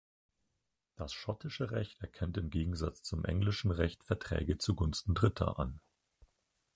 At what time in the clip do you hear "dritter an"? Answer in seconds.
5.13-5.79